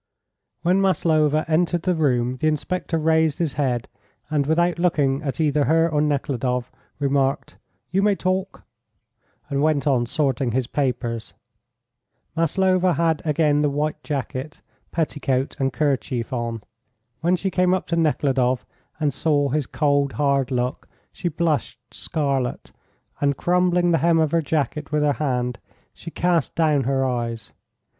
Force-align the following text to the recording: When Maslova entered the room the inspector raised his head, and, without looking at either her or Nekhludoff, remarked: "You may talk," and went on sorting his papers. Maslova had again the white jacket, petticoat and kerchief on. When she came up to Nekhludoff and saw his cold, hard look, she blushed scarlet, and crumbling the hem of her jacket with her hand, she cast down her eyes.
When 0.63 0.81
Maslova 0.81 1.45
entered 1.47 1.83
the 1.83 1.93
room 1.93 2.37
the 2.37 2.47
inspector 2.47 2.97
raised 2.97 3.37
his 3.37 3.53
head, 3.53 3.87
and, 4.31 4.47
without 4.47 4.79
looking 4.79 5.21
at 5.21 5.39
either 5.39 5.65
her 5.65 5.87
or 5.87 6.01
Nekhludoff, 6.01 6.71
remarked: 6.97 7.55
"You 7.91 8.01
may 8.01 8.15
talk," 8.15 8.63
and 9.47 9.61
went 9.61 9.85
on 9.85 10.07
sorting 10.07 10.53
his 10.53 10.65
papers. 10.65 11.35
Maslova 12.35 12.93
had 12.93 13.21
again 13.25 13.61
the 13.61 13.69
white 13.69 14.01
jacket, 14.03 14.59
petticoat 14.91 15.55
and 15.59 15.71
kerchief 15.71 16.33
on. 16.33 16.63
When 17.19 17.35
she 17.35 17.51
came 17.51 17.71
up 17.75 17.85
to 17.89 17.95
Nekhludoff 17.95 18.65
and 18.99 19.13
saw 19.13 19.49
his 19.49 19.67
cold, 19.67 20.13
hard 20.13 20.49
look, 20.49 20.87
she 21.13 21.27
blushed 21.27 21.77
scarlet, 21.93 22.71
and 23.19 23.37
crumbling 23.37 23.91
the 23.91 23.99
hem 23.99 24.17
of 24.17 24.31
her 24.31 24.41
jacket 24.41 24.91
with 24.91 25.03
her 25.03 25.13
hand, 25.21 25.59
she 25.93 26.09
cast 26.09 26.55
down 26.55 26.85
her 26.85 27.05
eyes. 27.05 27.51